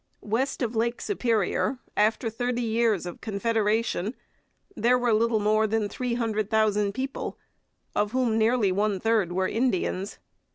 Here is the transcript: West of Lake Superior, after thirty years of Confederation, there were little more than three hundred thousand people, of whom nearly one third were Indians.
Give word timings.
West 0.23 0.63
of 0.63 0.75
Lake 0.75 0.99
Superior, 0.99 1.77
after 1.95 2.27
thirty 2.27 2.63
years 2.63 3.05
of 3.05 3.21
Confederation, 3.21 4.15
there 4.75 4.97
were 4.97 5.13
little 5.13 5.39
more 5.39 5.67
than 5.67 5.87
three 5.87 6.15
hundred 6.15 6.49
thousand 6.49 6.93
people, 6.93 7.37
of 7.95 8.11
whom 8.11 8.35
nearly 8.35 8.71
one 8.71 8.99
third 8.99 9.31
were 9.31 9.47
Indians. 9.47 10.17